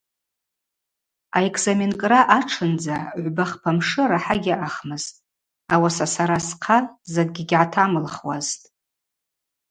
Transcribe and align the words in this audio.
Аэкзаменкӏра 1.37 2.19
атшындза 2.37 2.97
гӏвба-хпа 3.23 3.71
мшы 3.77 4.01
рахӏа 4.09 4.35
гьаъахмызтӏ, 4.43 5.21
ауаса 5.73 6.07
сара 6.13 6.37
схъа 6.47 6.77
закӏгьи 7.13 7.43
гьгӏатамылхуазтӏ. 7.49 8.65